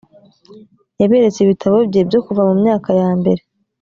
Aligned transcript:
yaberetse 1.01 1.39
ibitabo 1.41 1.75
bye 1.89 2.01
byo 2.09 2.19
kuva 2.25 2.41
mu 2.49 2.53
myaka 2.61 2.89
ya 2.99 3.09
mbere 3.19 3.41